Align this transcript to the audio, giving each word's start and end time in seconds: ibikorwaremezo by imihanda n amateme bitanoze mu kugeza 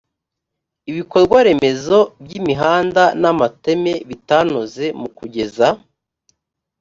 ibikorwaremezo 0.89 1.97
by 2.23 2.31
imihanda 2.39 3.03
n 3.21 3.23
amateme 3.31 3.93
bitanoze 4.09 4.85
mu 4.99 5.07
kugeza 5.17 5.67